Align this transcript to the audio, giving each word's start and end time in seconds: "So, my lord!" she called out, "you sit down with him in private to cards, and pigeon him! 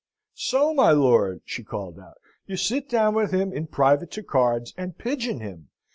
"So, 0.33 0.73
my 0.73 0.89
lord!" 0.89 1.43
she 1.45 1.63
called 1.63 1.99
out, 1.99 2.17
"you 2.47 2.57
sit 2.57 2.89
down 2.89 3.13
with 3.13 3.29
him 3.31 3.53
in 3.53 3.67
private 3.67 4.09
to 4.13 4.23
cards, 4.23 4.73
and 4.75 4.97
pigeon 4.97 5.41
him! 5.41 5.69